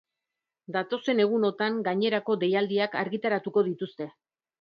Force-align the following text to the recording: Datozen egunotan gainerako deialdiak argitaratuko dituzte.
Datozen 0.77 1.19
egunotan 1.25 1.77
gainerako 1.87 2.37
deialdiak 2.45 2.97
argitaratuko 3.03 3.65
dituzte. 3.69 4.09